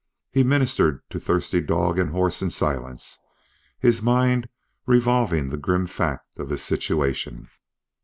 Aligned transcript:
He 0.31 0.43
ministered 0.43 1.07
to 1.11 1.19
thirsty 1.19 1.61
dog 1.61 1.99
and 1.99 2.09
horse 2.09 2.41
in 2.41 2.49
silence, 2.49 3.19
his 3.77 4.01
mind 4.01 4.49
revolving 4.87 5.49
the 5.49 5.57
grim 5.57 5.85
fact 5.85 6.39
of 6.39 6.49
his 6.49 6.63
situation. 6.63 7.47